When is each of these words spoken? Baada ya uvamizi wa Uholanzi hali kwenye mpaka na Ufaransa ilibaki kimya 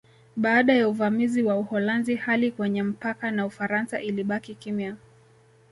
Baada 0.35 0.73
ya 0.73 0.87
uvamizi 0.89 1.43
wa 1.43 1.57
Uholanzi 1.59 2.15
hali 2.15 2.51
kwenye 2.51 2.83
mpaka 2.83 3.31
na 3.31 3.45
Ufaransa 3.45 4.01
ilibaki 4.01 4.55
kimya 4.55 4.97